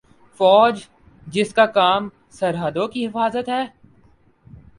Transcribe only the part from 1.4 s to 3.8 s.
کا کام سرحدوں کی حفاظت ہے